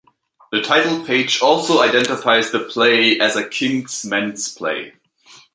The 0.51 0.63
title 0.63 1.05
page 1.05 1.43
also 1.43 1.79
identifies 1.83 2.49
the 2.49 2.59
play 2.61 3.19
as 3.19 3.35
a 3.35 3.47
King's 3.47 4.03
Men's 4.03 4.51
play. 4.51 4.93